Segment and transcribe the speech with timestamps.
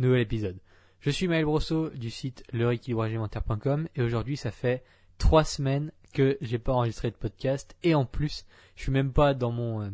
[0.00, 0.58] nouvel épisode.
[1.00, 4.82] Je suis Maël Brosseau du site lerééquilibragealimentaire.com et aujourd'hui ça fait
[5.18, 8.46] trois semaines que j'ai pas enregistré de podcast et en plus
[8.76, 9.90] je suis même pas dans mon euh,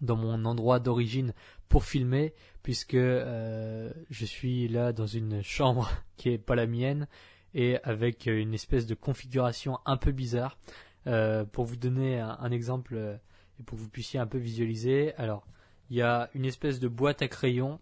[0.00, 1.34] dans mon endroit d'origine
[1.68, 7.06] pour filmer puisque euh, je suis là dans une chambre qui est pas la mienne
[7.52, 10.58] et avec une espèce de configuration un peu bizarre.
[11.06, 13.18] Euh, pour vous donner un, un exemple
[13.58, 15.14] et pour que vous puissiez un peu visualiser.
[15.14, 15.46] Alors,
[15.88, 17.80] il y a une espèce de boîte à crayons,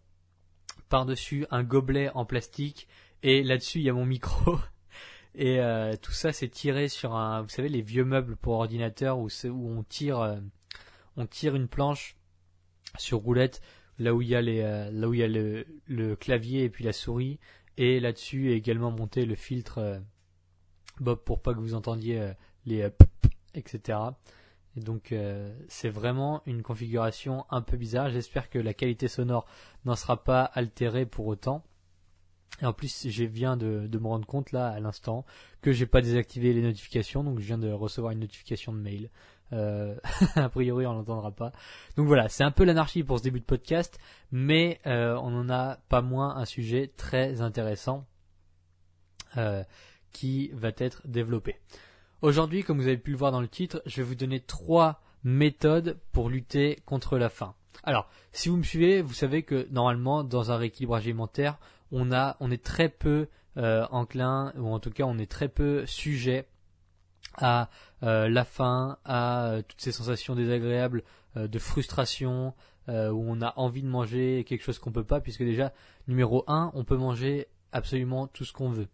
[0.89, 2.89] par-dessus un gobelet en plastique,
[3.23, 4.59] et là-dessus il y a mon micro.
[5.35, 9.19] Et euh, tout ça c'est tiré sur un, vous savez, les vieux meubles pour ordinateur
[9.19, 10.41] où, où on tire, euh,
[11.17, 12.17] on tire une planche
[12.97, 13.61] sur roulette,
[13.99, 16.65] là où il y a les, euh, là où il y a le, le, clavier
[16.65, 17.39] et puis la souris,
[17.77, 20.03] et là-dessus également monté le filtre
[20.99, 22.33] Bob pour pas que vous entendiez
[22.67, 22.91] les
[23.55, 23.99] etc.
[24.79, 28.11] Donc euh, c'est vraiment une configuration un peu bizarre.
[28.11, 29.47] J'espère que la qualité sonore
[29.85, 31.65] n'en sera pas altérée pour autant.
[32.61, 35.25] Et en plus, je viens de, me rendre compte là à l'instant
[35.63, 39.11] que j'ai pas désactivé les notifications, donc je viens de recevoir une notification de mail.
[39.53, 39.95] Euh,
[40.35, 41.53] a priori, on l'entendra pas.
[41.97, 43.99] Donc voilà, c'est un peu l'anarchie pour ce début de podcast,
[44.33, 48.07] mais euh, on en a pas moins un sujet très intéressant
[50.11, 51.61] qui va être développé.
[52.21, 55.01] Aujourd'hui, comme vous avez pu le voir dans le titre, je vais vous donner trois
[55.23, 57.55] méthodes pour lutter contre la faim.
[57.85, 61.61] Alors, si vous me suivez, vous savez que normalement, dans un rééquilibrage alimentaire,
[61.93, 65.49] on a, on est très peu euh, enclin, ou en tout cas, on est très
[65.49, 66.49] peu sujet
[67.37, 67.71] à
[68.03, 71.05] euh, la faim, à euh, toutes ces sensations désagréables
[71.37, 72.53] de frustration,
[72.89, 72.93] où
[73.29, 75.73] on a envie de manger quelque chose qu'on peut pas, puisque déjà,
[76.09, 78.89] numéro un, on peut manger absolument tout ce qu'on veut.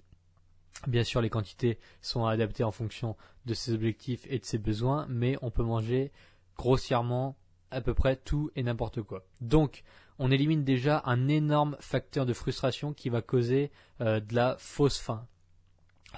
[0.86, 5.06] Bien sûr, les quantités sont adaptées en fonction de ses objectifs et de ses besoins,
[5.08, 6.12] mais on peut manger
[6.56, 7.36] grossièrement
[7.70, 9.24] à peu près tout et n'importe quoi.
[9.40, 9.82] Donc,
[10.18, 14.98] on élimine déjà un énorme facteur de frustration qui va causer euh, de la fausse
[14.98, 15.26] faim.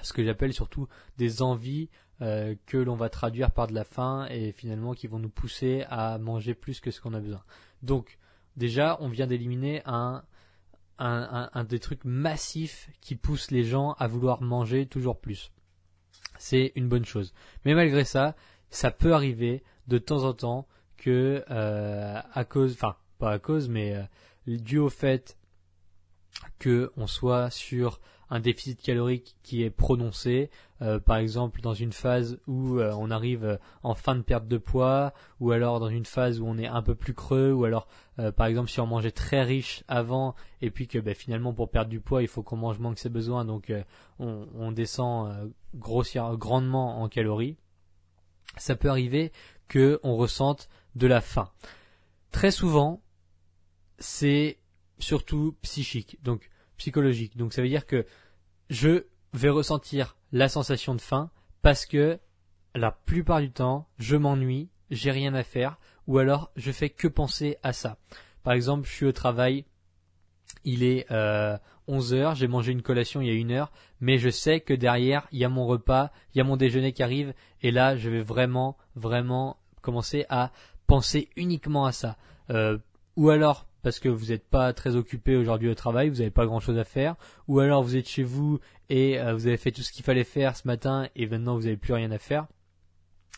[0.03, 1.89] Ce que j'appelle surtout des envies
[2.21, 5.85] euh, que l'on va traduire par de la faim et finalement qui vont nous pousser
[5.89, 7.43] à manger plus que ce qu'on a besoin.
[7.81, 8.19] Donc,
[8.55, 10.23] déjà, on vient d'éliminer un
[10.99, 15.51] un, des trucs massifs qui poussent les gens à vouloir manger toujours plus.
[16.39, 17.33] C'est une bonne chose.
[17.65, 18.35] Mais malgré ça,
[18.69, 23.69] ça peut arriver de temps en temps que euh, à cause, enfin pas à cause,
[23.69, 24.03] mais euh,
[24.47, 25.37] dû au fait
[26.59, 27.99] que on soit sur
[28.29, 30.49] un déficit calorique qui est prononcé,
[30.81, 34.47] euh, par exemple dans une phase où euh, on arrive euh, en fin de perte
[34.47, 37.65] de poids, ou alors dans une phase où on est un peu plus creux, ou
[37.65, 37.87] alors
[38.35, 41.91] par exemple si on mangeait très riche avant et puis que ben, finalement pour perdre
[41.91, 43.71] du poids il faut qu'on mange moins que ses besoins, donc
[44.17, 47.57] on, descend grossière, grandement en calories.
[48.57, 49.31] Ça peut arriver
[49.67, 51.51] que on ressente de la faim.
[52.31, 53.01] Très souvent,
[53.99, 54.57] c'est
[54.97, 56.17] surtout psychique.
[56.23, 57.37] Donc psychologique.
[57.37, 58.05] Donc ça veut dire que
[58.69, 61.29] je vais ressentir la sensation de faim
[61.61, 62.19] parce que
[62.75, 67.07] la plupart du temps, je m'ennuie, j'ai rien à faire, ou alors je fais que
[67.07, 67.97] penser à ça.
[68.43, 69.65] Par exemple, je suis au travail,
[70.63, 74.17] il est euh, 11 heures, j'ai mangé une collation il y a une heure, mais
[74.17, 77.03] je sais que derrière, il y a mon repas, il y a mon déjeuner qui
[77.03, 80.51] arrive, et là, je vais vraiment, vraiment commencer à
[80.85, 82.17] penser uniquement à ça.
[82.49, 82.77] Euh,
[83.15, 86.45] ou alors parce que vous n'êtes pas très occupé aujourd'hui au travail, vous n'avez pas
[86.45, 87.15] grand chose à faire,
[87.47, 90.23] ou alors vous êtes chez vous et euh, vous avez fait tout ce qu'il fallait
[90.23, 92.47] faire ce matin et maintenant vous n'avez plus rien à faire.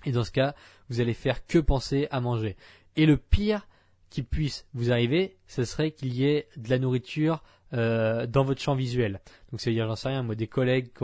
[0.05, 0.55] Et dans ce cas,
[0.89, 2.55] vous allez faire que penser à manger.
[2.95, 3.67] Et le pire
[4.09, 7.43] qui puisse vous arriver, ce serait qu'il y ait de la nourriture
[7.73, 9.21] euh, dans votre champ visuel.
[9.51, 11.03] Donc c'est-à-dire, j'en sais rien, moi des collègues qui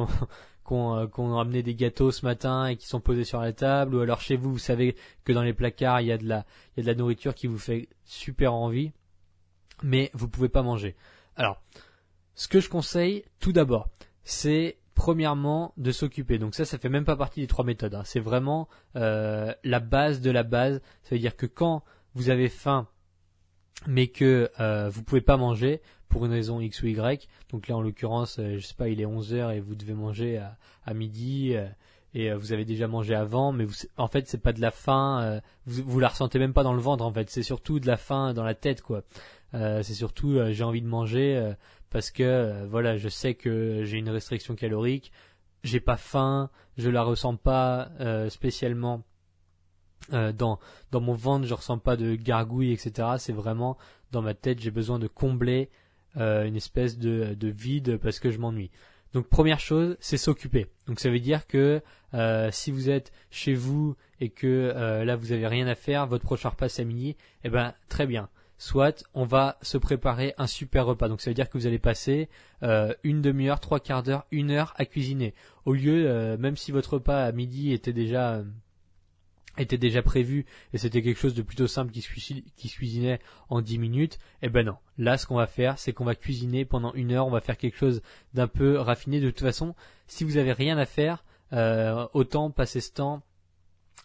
[0.72, 4.22] ont, amené des gâteaux ce matin et qui sont posés sur la table, ou alors
[4.22, 6.46] chez vous, vous savez que dans les placards, il y a de la,
[6.76, 8.92] il y a de la nourriture qui vous fait super envie
[9.84, 10.96] mais vous pouvez pas manger.
[11.36, 11.62] Alors,
[12.36, 13.90] ce que je conseille, tout d'abord,
[14.24, 16.38] c'est premièrement de s'occuper.
[16.38, 17.96] Donc ça, ça fait même pas partie des trois méthodes.
[17.96, 18.04] Hein.
[18.06, 20.82] C'est vraiment euh, la base de la base.
[21.04, 21.84] Ça veut dire que quand
[22.14, 22.88] vous avez faim,
[23.88, 25.82] mais que euh, vous pouvez pas manger
[26.16, 27.28] pour une raison X ou Y.
[27.52, 29.94] Donc là, en l'occurrence, euh, je sais pas, il est 11 heures et vous devez
[29.94, 30.42] manger
[30.86, 31.56] à, midi.
[31.56, 31.68] Euh,
[32.14, 34.72] et euh, vous avez déjà mangé avant, mais vous, en fait c'est pas de la
[34.72, 37.88] faim, vous, vous la ressentez même pas dans le ventre en fait, c'est surtout de
[37.88, 39.04] la faim dans la tête quoi.
[39.56, 41.54] Euh, c'est surtout euh, j'ai envie de manger
[41.90, 45.12] parce que voilà, je sais que j'ai une restriction calorique,
[45.64, 47.90] j'ai pas faim, je la ressens pas
[48.30, 49.04] spécialement
[50.12, 50.60] dans
[50.94, 53.10] mon ventre, je ressens pas de gargouille, etc.
[53.18, 53.78] C'est vraiment
[54.12, 55.70] dans ma tête, j'ai besoin de combler
[56.16, 58.72] une espèce de, de vide parce que je m'ennuie.
[59.16, 60.68] Donc première chose, c'est s'occuper.
[60.88, 61.82] Donc ça veut dire que
[62.14, 66.06] euh, si vous êtes chez vous et que euh, là vous avez rien à faire,
[66.06, 67.16] votre prochain repas c'est à midi,
[67.46, 68.28] eh ben très bien.
[68.58, 71.10] Soit on va se préparer un super repas.
[71.10, 72.30] Donc ça veut dire que vous allez passer
[72.64, 75.34] euh, une demi-heure, trois quarts d'heure, une heure à cuisiner.
[75.66, 78.44] Au lieu, même si votre repas à midi était déjà
[79.58, 82.08] était déjà prévu et c'était quelque chose de plutôt simple qui se,
[82.68, 83.20] cuisinait
[83.50, 84.78] en 10 minutes, eh ben non.
[84.98, 87.58] Là, ce qu'on va faire, c'est qu'on va cuisiner pendant une heure, on va faire
[87.58, 88.02] quelque chose
[88.34, 89.20] d'un peu raffiné.
[89.20, 89.76] De toute façon,
[90.08, 91.24] si vous avez rien à faire,
[91.54, 93.22] euh, autant passer ce temps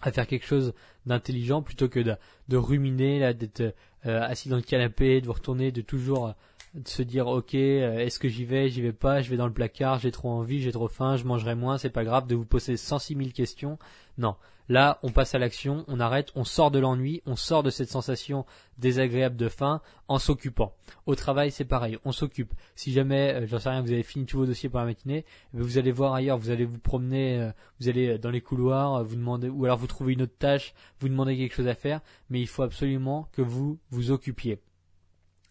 [0.01, 0.73] à faire quelque chose
[1.07, 3.75] d'intelligent plutôt que de, ruminer, là, d'être
[4.07, 6.35] euh, assis dans le canapé, de vous retourner, de toujours
[6.75, 9.49] de se dire ok euh, est-ce que j'y vais j'y vais pas je vais dans
[9.49, 12.37] le placard j'ai trop envie j'ai trop faim je mangerai moins c'est pas grave de
[12.37, 13.79] vous poser 106 000 questions.
[14.19, 14.37] Non.
[14.69, 17.89] Là on passe à l'action on arrête on sort de l'ennui on sort de cette
[17.89, 18.47] sensation
[18.79, 20.73] désagréable de faim en s'occupant.
[21.07, 22.55] Au travail c'est pareil on s'occupe.
[22.77, 25.25] Si jamais euh, j'en sais rien vous avez fini tous vos dossiers pour la matinée
[25.55, 27.51] eh vous allez voir ailleurs vous allez vous promener euh,
[27.81, 31.09] vous allez dans les couloirs vous demandez ou alors vous trouvez une autre tâche vous
[31.09, 34.61] demandez quelque chose à faire mais il faut absolument que vous vous occupiez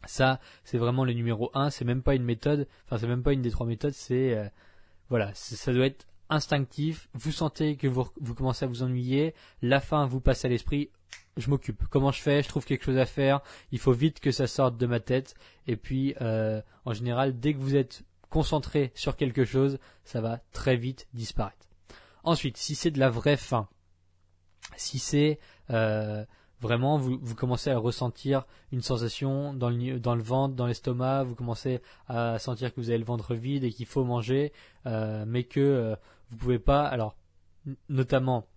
[0.05, 3.33] ça, c'est vraiment le numéro 1, c'est même pas une méthode, enfin c'est même pas
[3.33, 4.47] une des trois méthodes, c'est euh,
[5.09, 8.05] voilà, ça doit être instinctif, vous sentez que vous,
[8.35, 10.89] commencez à vous ennuyer, la faim vous passe à l'esprit,
[11.37, 11.85] je m'occupe.
[11.89, 12.43] Comment je fais?
[12.43, 13.41] Je trouve quelque chose à faire.
[13.71, 15.35] Il faut vite que ça sorte de ma tête.
[15.67, 20.39] Et puis, euh, en général, dès que vous êtes concentré sur quelque chose, ça va
[20.51, 21.67] très vite disparaître.
[22.23, 23.67] Ensuite, si c'est de la vraie faim,
[24.75, 25.39] si c'est
[25.71, 26.25] euh,
[26.61, 31.23] vraiment vous, vous commencez à ressentir une sensation dans le, dans le ventre, dans l'estomac,
[31.23, 34.51] vous commencez à sentir que vous avez le ventre vide et qu'il faut manger,
[34.85, 35.95] euh, mais que euh,
[36.29, 36.85] vous pouvez pas.
[36.85, 37.15] Alors,
[37.89, 38.47] notamment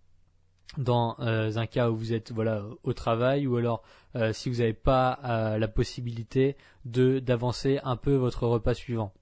[0.78, 3.82] dans euh, un cas où vous êtes voilà au travail ou alors
[4.16, 9.12] euh, si vous n'avez pas euh, la possibilité de d'avancer un peu votre repas suivant.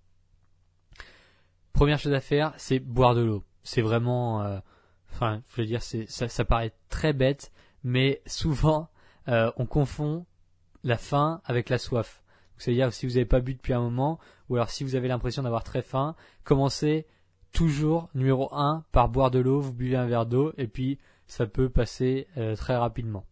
[1.72, 3.44] Première chose à faire, c'est boire de l'eau.
[3.62, 4.60] C'est vraiment,
[5.12, 7.52] enfin, je veux dire, c'est ça, ça paraît très bête,
[7.84, 8.88] mais souvent
[9.28, 10.26] euh, on confond
[10.82, 12.22] la faim avec la soif.
[12.58, 14.18] C'est-à-dire si vous n'avez pas bu depuis un moment,
[14.48, 17.06] ou alors si vous avez l'impression d'avoir très faim, commencez
[17.52, 21.46] toujours numéro 1 par boire de l'eau, vous buvez un verre d'eau, et puis ça
[21.46, 23.24] peut passer euh, très rapidement.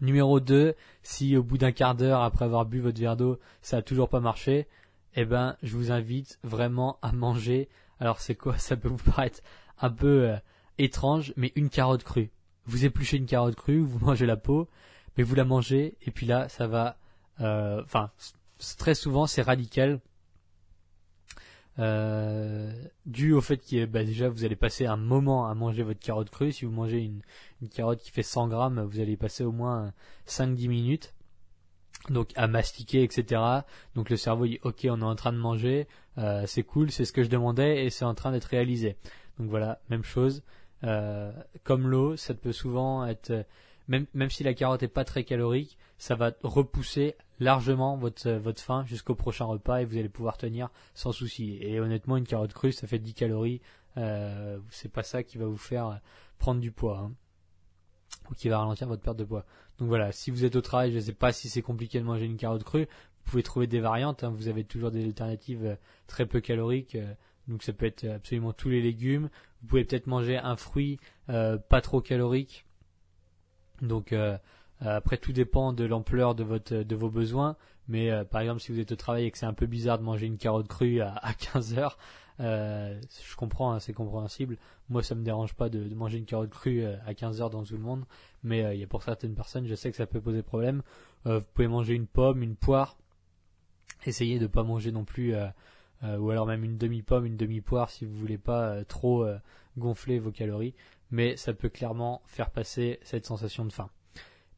[0.00, 3.76] Numéro 2, si au bout d'un quart d'heure après avoir bu votre verre d'eau, ça
[3.76, 4.66] n'a toujours pas marché,
[5.14, 7.68] eh ben je vous invite vraiment à manger.
[8.00, 8.58] Alors c'est quoi?
[8.58, 9.40] Ça peut vous paraître
[9.80, 10.36] un peu euh,
[10.78, 12.30] étrange, mais une carotte crue
[12.66, 14.68] vous épluchez une carotte crue, vous mangez la peau,
[15.16, 16.98] mais vous la mangez, et puis là, ça va.
[17.40, 18.10] Euh, enfin,
[18.78, 20.00] très souvent, c'est radical.
[21.80, 22.72] Euh,
[23.04, 26.30] dû au fait que bah, déjà vous allez passer un moment à manger votre carotte
[26.30, 26.52] crue.
[26.52, 27.22] Si vous mangez une,
[27.68, 29.92] carotte qui fait 100 grammes, vous allez passer au moins
[30.28, 31.14] 5-10 minutes.
[32.10, 33.40] Donc à mastiquer, etc.
[33.94, 35.88] Donc le cerveau dit ok, on est en train de manger,
[36.18, 38.96] euh, c'est cool, c'est ce que je demandais et c'est en train d'être réalisé.
[39.38, 40.42] Donc voilà, même chose.
[40.84, 43.42] Euh, comme l'eau, ça peut souvent être, euh,
[43.88, 48.38] même, même si la carotte est pas très calorique, ça va repousser largement votre, euh,
[48.38, 51.58] votre faim jusqu'au prochain repas et vous allez pouvoir tenir sans souci.
[51.60, 53.60] Et honnêtement, une carotte crue, ça fait 10 calories.
[54.70, 56.00] C'est pas ça qui va vous faire
[56.38, 56.98] prendre du poids.
[56.98, 57.12] Hein,
[58.30, 59.44] ou qui va ralentir votre perte de poids.
[59.78, 62.04] Donc voilà, si vous êtes au travail, je ne sais pas si c'est compliqué de
[62.04, 64.24] manger une carotte crue, vous pouvez trouver des variantes.
[64.24, 64.30] Hein.
[64.30, 65.76] vous avez toujours des alternatives
[66.06, 66.96] très peu caloriques.
[67.48, 69.28] Donc ça peut être absolument tous les légumes.
[69.62, 70.98] Vous pouvez peut-être manger un fruit
[71.28, 72.66] euh, pas trop calorique.
[73.82, 74.38] Donc euh,
[74.80, 77.56] après tout dépend de l'ampleur de de vos besoins.
[77.88, 79.98] Mais euh, par exemple si vous êtes au travail et que c'est un peu bizarre
[79.98, 81.98] de manger une carotte crue à, 15 heures,
[82.38, 84.56] je comprends, hein, c'est compréhensible.
[84.88, 87.76] Moi ça me dérange pas de, manger une carotte crue à 15 heures dans tout
[87.76, 88.04] le monde.
[88.42, 90.82] Mais il y a pour certaines personnes, je sais que ça peut poser problème.
[91.26, 92.96] vous pouvez manger une pomme, une poire.
[94.06, 95.34] Essayez de pas manger non plus
[96.02, 99.38] euh, ou alors même une demi-pomme, une demi-poire si vous voulez pas euh, trop euh,
[99.78, 100.74] gonfler vos calories,
[101.10, 103.88] mais ça peut clairement faire passer cette sensation de faim.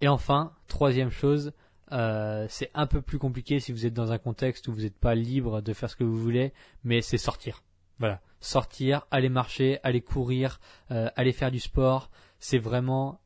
[0.00, 1.52] Et enfin, troisième chose,
[1.90, 5.14] c'est un peu plus compliqué si vous êtes dans un contexte où vous n'êtes pas
[5.14, 6.52] libre de faire ce que vous voulez,
[6.84, 7.62] mais c'est sortir.
[7.98, 13.20] Voilà, sortir, aller marcher, aller courir, aller faire du sport, c'est vraiment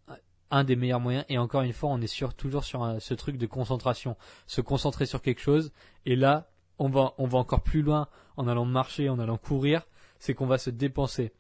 [0.52, 1.24] un des meilleurs moyens.
[1.28, 5.22] Et encore une fois, on est toujours sur ce truc de concentration, se concentrer sur
[5.22, 5.72] quelque chose.
[6.06, 9.86] Et là, on va, encore plus loin en allant marcher, en allant courir,
[10.18, 11.32] c'est qu'on va se dépenser.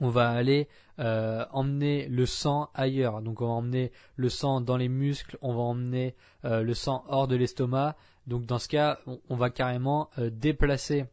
[0.00, 3.22] On va aller euh, emmener le sang ailleurs.
[3.22, 7.04] Donc on va emmener le sang dans les muscles, on va emmener euh, le sang
[7.08, 7.96] hors de l'estomac.
[8.26, 8.98] Donc dans ce cas,
[9.28, 11.06] on, va carrément déplacer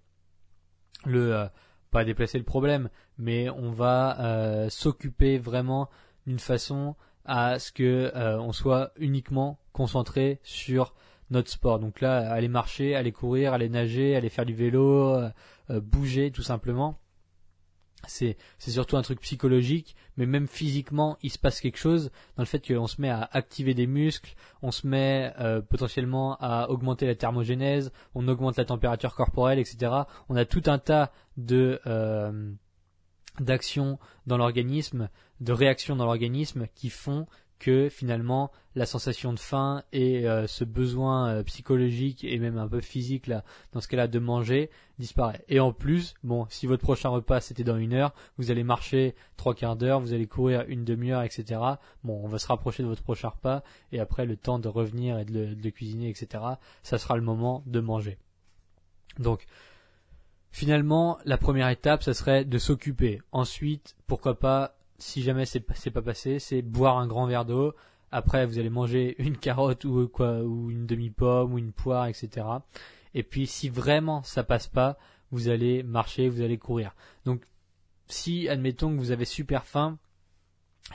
[1.05, 1.47] le
[1.89, 5.89] pas déplacer le problème, mais on va s'occuper vraiment
[6.25, 6.95] d'une façon
[7.25, 10.93] à ce que on soit uniquement concentré sur
[11.31, 11.79] notre sport.
[11.79, 15.29] Donc là, aller marcher, aller courir, aller nager, aller faire du vélo, euh,
[15.69, 16.99] euh, bouger tout simplement.
[18.07, 22.41] C'est, c'est surtout un truc psychologique, mais même physiquement, il se passe quelque chose dans
[22.41, 24.33] le fait qu'on se met à activer des muscles,
[24.63, 29.91] on se met euh, potentiellement à augmenter la thermogénèse, on augmente la température corporelle, etc.
[30.29, 31.79] On a tout un tas de
[33.39, 33.97] d'actions
[34.27, 35.09] dans l'organisme,
[35.39, 37.27] de réactions dans l'organisme qui font
[37.61, 42.67] que finalement la sensation de faim et euh, ce besoin euh, psychologique et même un
[42.67, 43.29] peu physique
[43.71, 45.45] dans ce cas-là de manger disparaît.
[45.47, 49.13] Et en plus, bon, si votre prochain repas c'était dans une heure, vous allez marcher
[49.37, 51.61] trois quarts d'heure, vous allez courir une demi-heure, etc.
[52.03, 55.19] Bon, on va se rapprocher de votre prochain repas et après le temps de revenir
[55.19, 56.43] et de de le cuisiner, etc.
[56.81, 58.17] Ça sera le moment de manger.
[59.19, 59.45] Donc
[60.51, 63.21] Finalement, la première étape, ça serait de s'occuper.
[63.31, 67.73] Ensuite, pourquoi pas si jamais c'est pas passé, c'est boire un grand verre d'eau.
[68.11, 72.45] Après, vous allez manger une carotte ou quoi, ou une demi-pomme ou une poire, etc.
[73.13, 74.97] Et puis, si vraiment ça passe pas,
[75.31, 76.93] vous allez marcher, vous allez courir.
[77.25, 77.43] Donc,
[78.07, 79.97] si admettons que vous avez super faim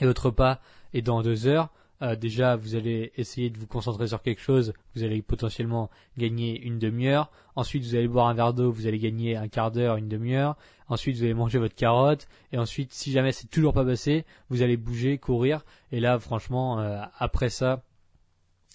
[0.00, 0.60] et votre repas
[0.92, 1.70] est dans deux heures,
[2.02, 6.60] euh, déjà, vous allez essayer de vous concentrer sur quelque chose, vous allez potentiellement gagner
[6.60, 7.30] une demi-heure.
[7.54, 10.56] Ensuite, vous allez boire un verre d'eau, vous allez gagner un quart d'heure, une demi-heure.
[10.88, 12.28] Ensuite, vous allez manger votre carotte.
[12.52, 15.64] Et ensuite, si jamais c'est toujours pas passé, vous allez bouger, courir.
[15.90, 17.82] Et là, franchement, euh, après ça,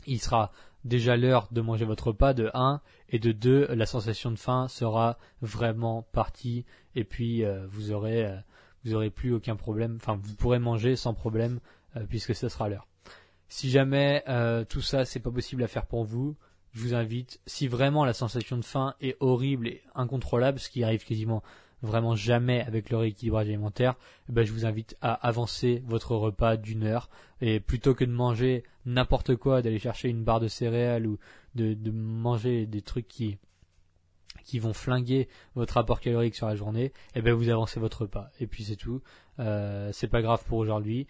[0.07, 0.51] il sera
[0.83, 4.67] déjà l'heure de manger votre repas de 1 et de 2 la sensation de faim
[4.67, 8.27] sera vraiment partie et puis euh, vous aurez
[8.83, 11.59] vous aurez plus aucun problème enfin vous pourrez manger sans problème
[12.09, 12.87] puisque ce sera l'heure
[13.51, 16.38] si jamais euh, tout ça c'est pas possible à faire pour vous,
[16.72, 20.86] je vous invite, si vraiment la sensation de faim est horrible et incontrôlable, ce qui
[20.86, 21.43] arrive quasiment
[21.81, 23.96] vraiment jamais avec le rééquilibrage alimentaire,
[24.29, 27.10] eh ben, je vous invite à avancer votre repas d'une heure.
[27.41, 31.17] Et plutôt que de manger n'importe quoi, d'aller chercher une barre de céréales ou
[31.55, 33.38] de, manger des trucs qui
[34.46, 38.29] qui vont flinguer votre apport calorique sur la journée, eh ben vous avancez votre repas.
[38.39, 39.01] Et puis c'est tout.
[39.39, 41.05] Euh, c'est pas grave pour aujourd'hui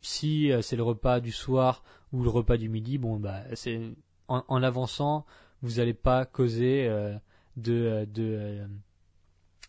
[0.00, 3.80] si euh, c'est le repas du soir ou le repas du midi, bon bah c'est
[4.28, 5.26] en, en avançant,
[5.62, 7.16] vous n'allez pas causer euh,
[7.56, 8.68] de euh, de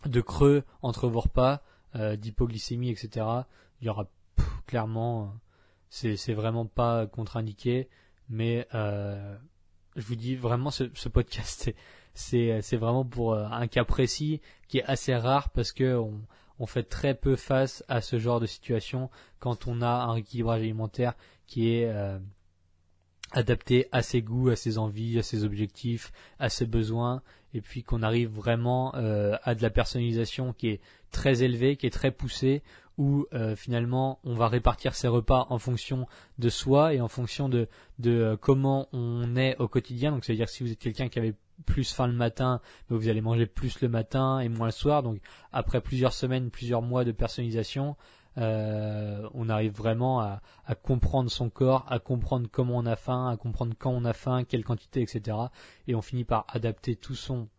[0.06, 1.62] de creux entre vos repas,
[1.94, 3.26] d'hypoglycémie, etc.
[3.82, 4.08] Il y aura
[4.66, 5.36] clairement,
[5.90, 7.88] c'est vraiment pas contre-indiqué,
[8.28, 9.38] mais je
[9.98, 11.72] vous dis vraiment ce, ce podcast
[12.16, 16.24] c'est c'est vraiment pour un cas précis qui est assez rare parce que on,
[16.62, 20.62] on fait très peu face à ce genre de situation quand on a un rééquilibrage
[20.62, 21.15] alimentaire
[21.48, 22.20] qui est euh,
[23.32, 27.24] adapté à ses goûts, à ses envies, à ses objectifs, à ses besoins,
[27.56, 31.88] et puis qu'on arrive vraiment euh, à de la personnalisation qui est très élevée, qui
[31.88, 32.62] est très poussée,
[32.96, 36.06] où euh, finalement on va répartir ses repas en fonction
[36.38, 40.12] de soi et en fonction de, de comment on est au quotidien.
[40.12, 41.34] Donc c'est-à-dire si vous êtes quelqu'un qui avait
[41.65, 45.03] plus faim le matin, mais vous allez manger plus le matin et moins le soir.
[45.03, 45.20] Donc
[45.51, 47.96] après plusieurs semaines, plusieurs mois de personnalisation,
[48.38, 50.41] euh, on arrive vraiment à,
[50.84, 54.44] comprendre son corps, à comprendre comment on a faim, à comprendre quand on a faim,
[54.44, 55.38] quelle quantité, etc.
[55.88, 57.50] Et on finit par adapter tout son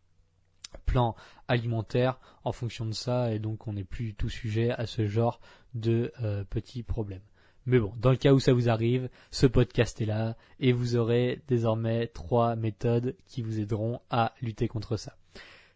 [0.87, 1.15] plan
[1.49, 5.41] alimentaire en fonction de ça, et donc on n'est plus tout sujet à ce genre
[5.75, 7.21] de euh, petits problèmes.
[7.67, 10.97] Mais bon, dans le cas où ça vous arrive, ce podcast est là et vous
[10.97, 15.17] aurez désormais trois méthodes qui vous aideront à lutter contre ça.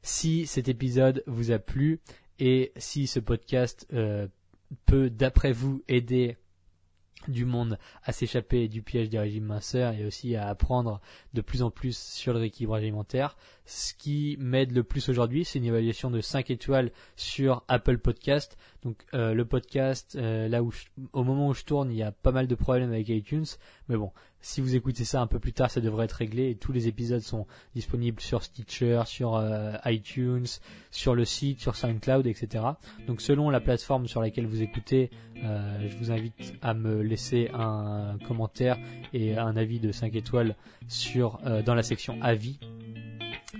[0.02, 2.00] Si cet épisode vous a plu
[2.38, 4.26] et si ce podcast euh,
[4.84, 6.36] peut, d'après vous, aider
[7.28, 11.00] du monde à s'échapper du piège des régimes minceurs et aussi à apprendre
[11.34, 13.36] de plus en plus sur le rééquilibrage alimentaire.
[13.64, 18.56] Ce qui m'aide le plus aujourd'hui, c'est une évaluation de 5 étoiles sur Apple Podcast.
[18.82, 20.72] Donc euh, le podcast, euh, là où
[21.12, 23.46] au moment où je tourne, il y a pas mal de problèmes avec iTunes,
[23.88, 26.72] mais bon, si vous écoutez ça un peu plus tard, ça devrait être réglé tous
[26.72, 30.46] les épisodes sont disponibles sur Stitcher, sur euh, iTunes,
[30.90, 32.64] sur le site, sur SoundCloud, etc.
[33.06, 35.10] Donc selon la plateforme sur laquelle vous écoutez,
[35.42, 38.78] euh, je vous invite à me laisser un commentaire
[39.12, 40.54] et un avis de 5 étoiles
[40.88, 42.58] sur euh, dans la section avis.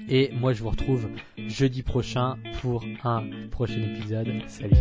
[0.08, 4.28] Et moi je vous retrouve jeudi prochain pour un prochain épisode.
[4.46, 4.76] Salut